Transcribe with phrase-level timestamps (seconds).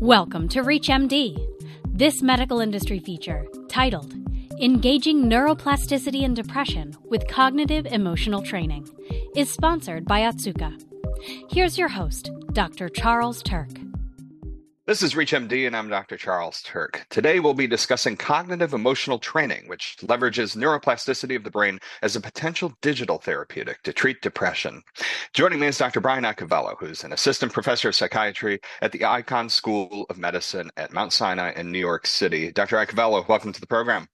[0.00, 1.38] Welcome to ReachMD.
[1.86, 4.12] This medical industry feature, titled
[4.60, 8.86] Engaging Neuroplasticity and Depression with Cognitive Emotional Training,
[9.34, 10.78] is sponsored by Otsuka.
[11.48, 12.90] Here's your host, Dr.
[12.90, 13.85] Charles Turck.
[14.86, 16.16] This is ReachMD, and I'm Dr.
[16.16, 17.08] Charles Turck.
[17.08, 22.20] Today, we'll be discussing cognitive emotional training, which leverages neuroplasticity of the brain as a
[22.20, 24.84] potential digital therapeutic to treat depression.
[25.34, 26.00] Joining me is Dr.
[26.00, 30.92] Brian Iacoviello, who's an assistant professor of psychiatry at the Icahn School of Medicine at
[30.92, 32.52] Mount Sinai in New York City.
[32.52, 32.76] Dr.
[32.76, 34.06] Iacoviello, welcome to the program.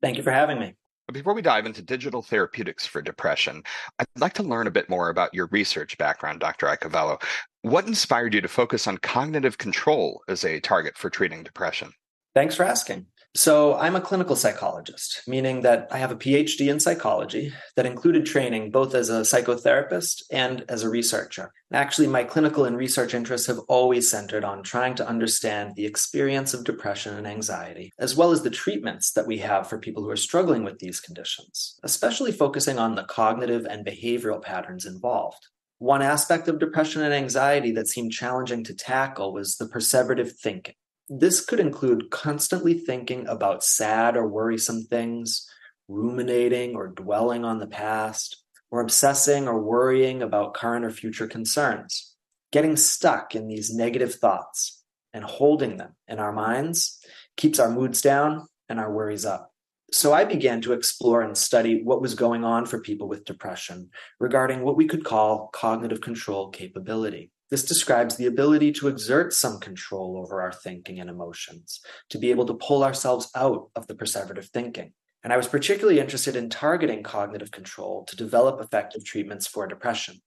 [0.00, 0.76] Thank you for having me.
[1.12, 3.64] Before we dive into digital therapeutics for depression,
[3.98, 6.66] I'd like to learn a bit more about your research background, Dr.
[6.66, 7.20] Iacoviello.
[7.62, 11.92] What inspired you to focus on cognitive control as a target for treating depression?
[12.34, 13.04] Thanks for asking.
[13.36, 18.24] So, I'm a clinical psychologist, meaning that I have a PhD in psychology that included
[18.24, 21.52] training both as a psychotherapist and as a researcher.
[21.70, 26.54] Actually, my clinical and research interests have always centered on trying to understand the experience
[26.54, 30.10] of depression and anxiety, as well as the treatments that we have for people who
[30.10, 35.46] are struggling with these conditions, especially focusing on the cognitive and behavioral patterns involved.
[35.80, 40.74] One aspect of depression and anxiety that seemed challenging to tackle was the perseverative thinking.
[41.08, 45.48] This could include constantly thinking about sad or worrisome things,
[45.88, 52.14] ruminating or dwelling on the past, or obsessing or worrying about current or future concerns.
[52.52, 54.82] Getting stuck in these negative thoughts
[55.14, 57.02] and holding them in our minds
[57.38, 59.49] keeps our moods down and our worries up.
[59.92, 63.90] So I began to explore and study what was going on for people with depression
[64.20, 67.32] regarding what we could call cognitive control capability.
[67.50, 71.80] This describes the ability to exert some control over our thinking and emotions,
[72.10, 74.92] to be able to pull ourselves out of the perseverative thinking.
[75.24, 80.20] And I was particularly interested in targeting cognitive control to develop effective treatments for depression.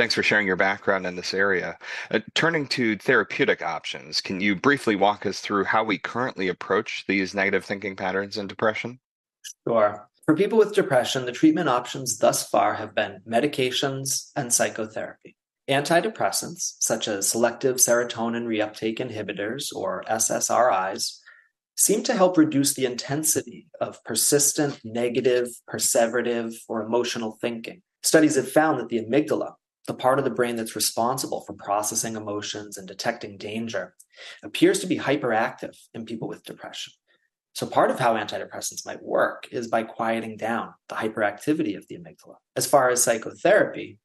[0.00, 1.76] Thanks for sharing your background in this area.
[2.10, 7.04] Uh, turning to therapeutic options, can you briefly walk us through how we currently approach
[7.06, 8.98] these negative thinking patterns in depression?
[9.68, 10.08] Sure.
[10.24, 15.36] For people with depression, the treatment options thus far have been medications and psychotherapy.
[15.68, 21.18] Antidepressants, such as selective serotonin reuptake inhibitors or SSRIs,
[21.76, 27.82] seem to help reduce the intensity of persistent negative, perseverative, or emotional thinking.
[28.02, 32.16] Studies have found that the amygdala, the part of the brain that's responsible for processing
[32.16, 33.94] emotions and detecting danger,
[34.42, 36.92] appears to be hyperactive in people with depression.
[37.54, 41.96] So, part of how antidepressants might work is by quieting down the hyperactivity of the
[41.96, 42.36] amygdala.
[42.54, 43.98] As far as psychotherapy,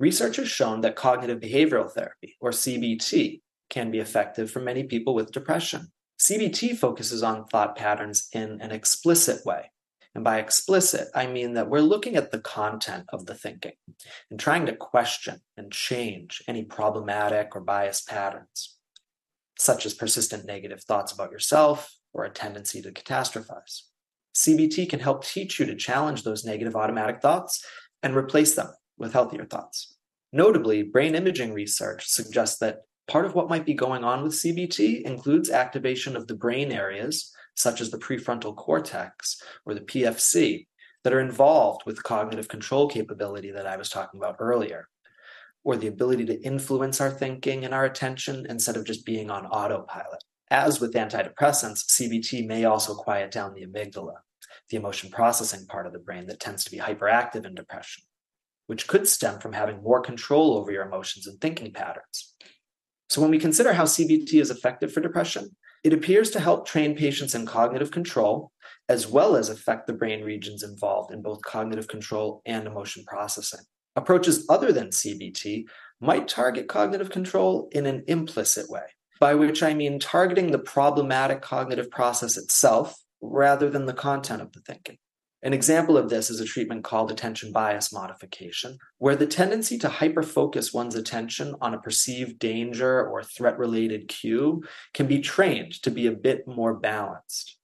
[0.00, 5.14] Research has shown that cognitive behavioral therapy, or CBT, can be effective for many people
[5.14, 5.88] with depression.
[6.18, 9.70] CBT focuses on thought patterns in an explicit way.
[10.14, 13.74] And by explicit, I mean that we're looking at the content of the thinking
[14.30, 18.76] and trying to question and change any problematic or biased patterns,
[19.58, 23.82] such as persistent negative thoughts about yourself or a tendency to catastrophize.
[24.34, 27.64] CBT can help teach you to challenge those negative automatic thoughts
[28.02, 28.68] and replace them
[28.98, 29.96] with healthier thoughts.
[30.32, 35.02] Notably, brain imaging research suggests that part of what might be going on with CBT
[35.02, 40.66] includes activation of the brain areas, such as the prefrontal cortex or the PFC,
[41.02, 44.88] that are involved with cognitive control capability that I was talking about earlier,
[45.64, 49.46] or the ability to influence our thinking and our attention instead of just being on
[49.46, 50.22] autopilot.
[50.50, 54.16] As with antidepressants, CBT may also quiet down the amygdala,
[54.68, 58.02] the emotion processing part of the brain that tends to be hyperactive in depression
[58.70, 62.36] which could stem from having more control over your emotions and thinking patterns.
[63.10, 66.96] So, when we consider how CBT is effective for depression, it appears to help train
[66.96, 68.52] patients in cognitive control,
[68.88, 73.64] as well as affect the brain regions involved in both cognitive control and emotion processing.
[73.96, 75.64] Approaches other than CBT
[76.00, 78.84] might target cognitive control in an implicit way,
[79.18, 84.52] by which I mean targeting the problematic cognitive process itself rather than the content of
[84.52, 84.98] the thinking.
[85.42, 89.88] An example of this is a treatment called attention bias modification, where the tendency to
[89.88, 94.62] hyperfocus one's attention on a perceived danger or threat related cue
[94.92, 97.56] can be trained to be a bit more balanced.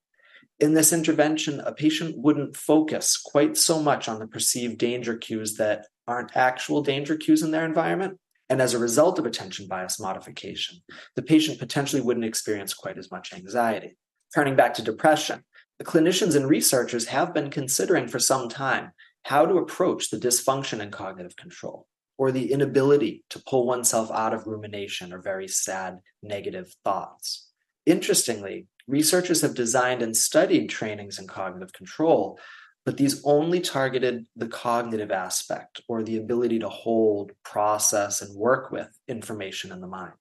[0.58, 5.56] In this intervention, a patient wouldn't focus quite so much on the perceived danger cues
[5.56, 8.18] that aren't actual danger cues in their environment.
[8.48, 10.78] And as a result of attention bias modification,
[11.14, 13.96] the patient potentially wouldn't experience quite as much anxiety.
[14.34, 15.44] Turning back to depression,
[15.78, 18.92] the clinicians and researchers have been considering for some time
[19.24, 21.86] how to approach the dysfunction in cognitive control
[22.18, 27.50] or the inability to pull oneself out of rumination or very sad negative thoughts.
[27.84, 32.38] Interestingly, researchers have designed and studied trainings in cognitive control,
[32.84, 38.70] but these only targeted the cognitive aspect or the ability to hold, process, and work
[38.70, 40.12] with information in the mind.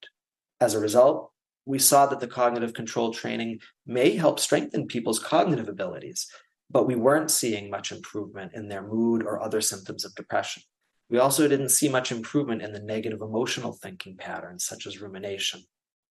[0.60, 1.32] As a result,
[1.66, 6.28] We saw that the cognitive control training may help strengthen people's cognitive abilities,
[6.70, 10.64] but we weren't seeing much improvement in their mood or other symptoms of depression.
[11.10, 15.62] We also didn't see much improvement in the negative emotional thinking patterns, such as rumination.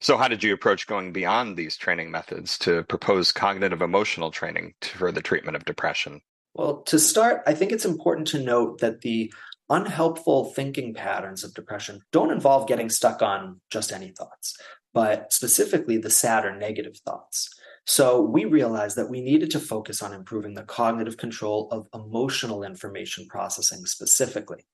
[0.01, 4.75] So, how did you approach going beyond these training methods to propose cognitive emotional training
[4.83, 6.21] for the treatment of depression?
[6.55, 9.33] Well, to start, I think it's important to note that the
[9.71, 14.57] unhelpful thinking patterns of depression don't involve getting stuck on just any thoughts,
[14.93, 17.49] but specifically the sad or negative thoughts.
[17.87, 22.63] So we realized that we needed to focus on improving the cognitive control of emotional
[22.63, 24.65] information processing specifically.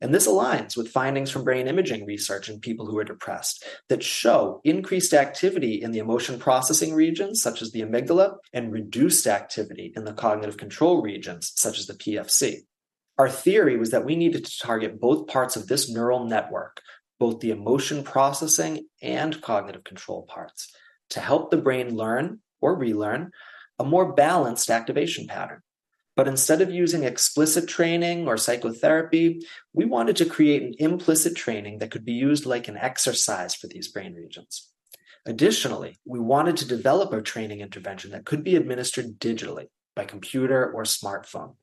[0.00, 4.02] And this aligns with findings from brain imaging research in people who are depressed that
[4.02, 9.92] show increased activity in the emotion processing regions, such as the amygdala, and reduced activity
[9.94, 12.60] in the cognitive control regions, such as the PFC.
[13.20, 16.80] Our theory was that we needed to target both parts of this neural network,
[17.18, 20.74] both the emotion processing and cognitive control parts,
[21.10, 23.32] to help the brain learn or relearn
[23.78, 25.60] a more balanced activation pattern.
[26.16, 31.80] But instead of using explicit training or psychotherapy, we wanted to create an implicit training
[31.80, 34.70] that could be used like an exercise for these brain regions.
[35.26, 40.72] Additionally, we wanted to develop a training intervention that could be administered digitally by computer
[40.72, 41.56] or smartphone.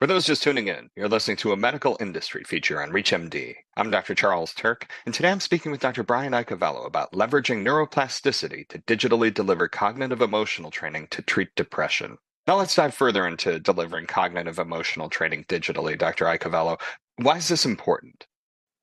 [0.00, 3.54] For those just tuning in, you're listening to a medical industry feature on ReachMD.
[3.76, 4.14] I'm Dr.
[4.14, 6.02] Charles Turck, and today I'm speaking with Dr.
[6.02, 12.16] Brian Iacoviello about leveraging neuroplasticity to digitally deliver cognitive emotional training to treat depression.
[12.46, 16.24] Now let's dive further into delivering cognitive emotional training digitally, Dr.
[16.24, 16.80] Iacoviello.
[17.16, 18.26] Why is this important?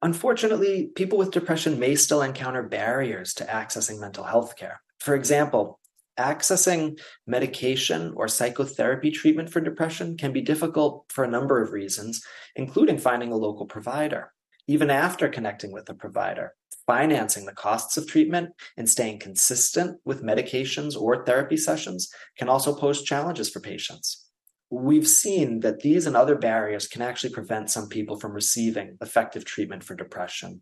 [0.04, 4.82] Unfortunately, people with depression may still encounter barriers to accessing mental health care.
[5.00, 5.80] For example,
[6.18, 12.24] accessing medication or psychotherapy treatment for depression can be difficult for a number of reasons,
[12.56, 14.34] including finding a local provider.
[14.68, 16.54] Even after connecting with a provider,
[16.88, 22.74] financing the costs of treatment and staying consistent with medications or therapy sessions can also
[22.74, 24.26] pose challenges for patients.
[24.70, 29.46] We've seen that these and other barriers can actually prevent some people from receiving effective
[29.46, 30.62] treatment for depression.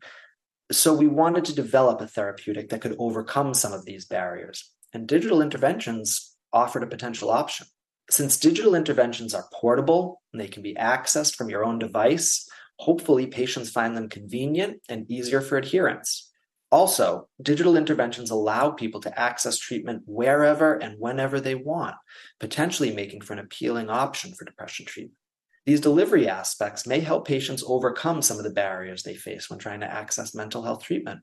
[0.72, 5.08] So, we wanted to develop a therapeutic that could overcome some of these barriers, and
[5.08, 7.68] digital interventions offered a potential option.
[8.10, 12.48] Since digital interventions are portable and they can be accessed from your own device,
[12.80, 16.32] Hopefully, patients find them convenient and easier for adherence.
[16.72, 21.96] Also, digital interventions allow people to access treatment wherever and whenever they want,
[22.40, 25.18] potentially making for an appealing option for depression treatment.
[25.66, 29.80] These delivery aspects may help patients overcome some of the barriers they face when trying
[29.80, 31.22] to access mental health treatment.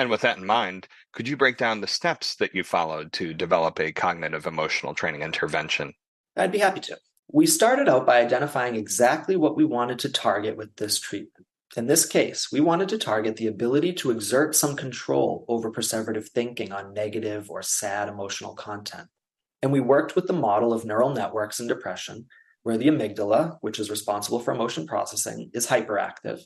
[0.00, 3.34] And with that in mind, could you break down the steps that you followed to
[3.34, 5.92] develop a cognitive emotional training intervention?
[6.34, 6.96] I'd be happy to.
[7.30, 11.46] We started out by identifying exactly what we wanted to target with this treatment.
[11.76, 16.30] In this case, we wanted to target the ability to exert some control over perseverative
[16.30, 19.08] thinking on negative or sad emotional content.
[19.60, 22.24] And we worked with the model of neural networks in depression,
[22.62, 26.40] where the amygdala, which is responsible for emotion processing, is hyperactive,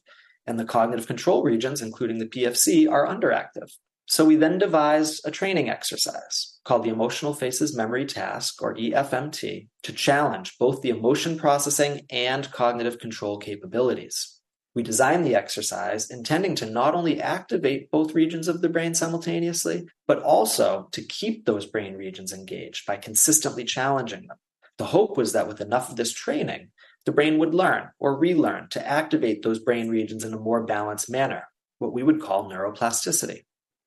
[0.47, 3.71] and the cognitive control regions, including the PFC, are underactive.
[4.07, 9.69] So we then devised a training exercise called the Emotional Faces Memory Task, or EFMT,
[9.83, 14.41] to challenge both the emotion processing and cognitive control capabilities.
[14.75, 19.87] We designed the exercise intending to not only activate both regions of the brain simultaneously,
[20.07, 24.37] but also to keep those brain regions engaged by consistently challenging them.
[24.77, 26.71] The hope was that with enough of this training,
[27.07, 31.11] the brain would learn or relearn to activate those brain regions in a more balanced
[31.11, 31.45] manner,
[31.79, 33.43] what we would call neuroplasticity.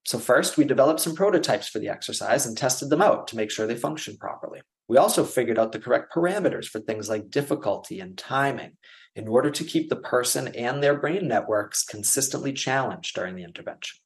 [0.06, 3.52] So, first, we developed some prototypes for the exercise and tested them out to make
[3.52, 4.62] sure they function properly.
[4.88, 8.78] We also figured out the correct parameters for things like difficulty and timing
[9.16, 14.00] in order to keep the person and their brain networks consistently challenged during the intervention.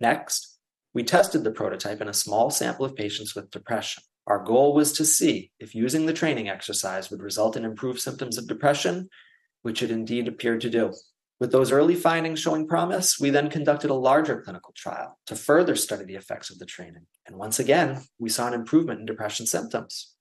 [0.00, 0.58] Next,
[0.92, 4.02] we tested the prototype in a small sample of patients with depression.
[4.28, 8.36] Our goal was to see if using the training exercise would result in improved symptoms
[8.36, 9.08] of depression,
[9.62, 10.92] which it indeed appeared to do.
[11.40, 15.74] With those early findings showing promise, we then conducted a larger clinical trial to further
[15.74, 17.06] study the effects of the training.
[17.26, 20.14] And once again, we saw an improvement in depression symptoms.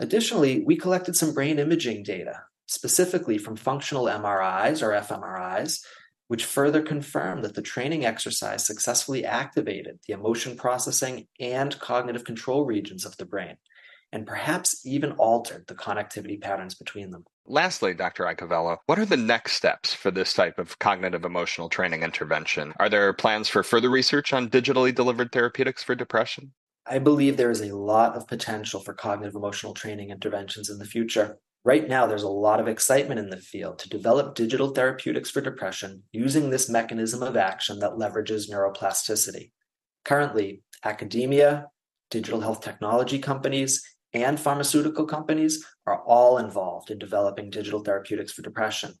[0.00, 5.80] Additionally, we collected some brain imaging data, specifically from functional MRIs or fMRIs,
[6.28, 12.64] which further confirmed that the training exercise successfully activated the emotion processing and cognitive control
[12.64, 13.56] regions of the brain,
[14.12, 17.24] and perhaps even altered the connectivity patterns between them.
[17.46, 18.24] Lastly, Dr.
[18.24, 22.74] Iacoviello, what are the next steps for this type of cognitive emotional training intervention?
[22.80, 26.52] Are there plans for further research on digitally delivered therapeutics for depression?
[26.88, 30.84] I believe there is a lot of potential for cognitive emotional training interventions in the
[30.84, 31.38] future.
[31.66, 35.40] Right now, there's a lot of excitement in the field to develop digital therapeutics for
[35.40, 39.50] depression using this mechanism of action that leverages neuroplasticity.
[40.04, 41.66] Currently, academia,
[42.08, 43.82] digital health technology companies,
[44.12, 48.92] and pharmaceutical companies are all involved in developing digital therapeutics for depression.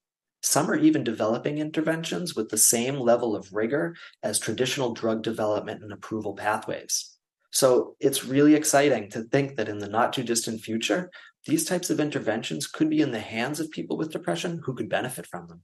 [0.42, 3.94] Some are even developing interventions with the same level of rigor
[4.24, 7.15] as traditional drug development and approval pathways.
[7.56, 11.10] So it's really exciting to think that in the not too distant future,
[11.46, 14.90] these types of interventions could be in the hands of people with depression who could
[14.90, 15.62] benefit from them.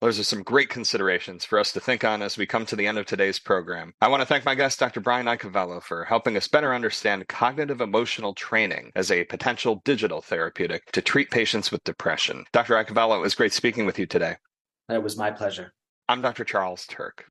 [0.00, 2.86] Those are some great considerations for us to think on as we come to the
[2.86, 3.92] end of today's program.
[4.00, 5.00] I want to thank my guest, Dr.
[5.00, 10.92] Brian Iacoviello, for helping us better understand cognitive emotional training as a potential digital therapeutic
[10.92, 12.44] to treat patients with depression.
[12.52, 12.74] Dr.
[12.74, 14.36] Iacoviello, it was great speaking with you today.
[14.88, 15.72] It was my pleasure.
[16.08, 16.44] I'm Dr.
[16.44, 17.24] Charles Turck.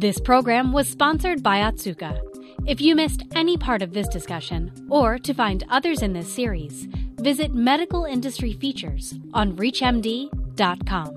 [0.00, 2.31] This program was sponsored by Otsuka.
[2.64, 6.86] If you missed any part of this discussion, or to find others in this series,
[7.20, 11.08] visit Medical Industry Features on ReachMD.com,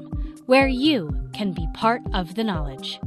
[0.48, 3.00] where you can be part of the knowledge.